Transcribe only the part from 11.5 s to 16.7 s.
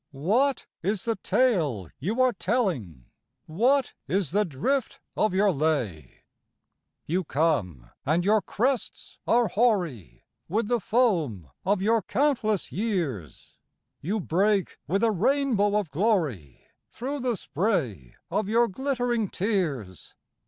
of your countless years; You break, with a rainbow of glory,